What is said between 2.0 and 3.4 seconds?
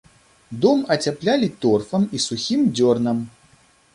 і сухім дзёрнам.